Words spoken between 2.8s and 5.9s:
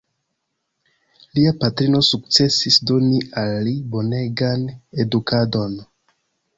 doni al li bonegan edukadon.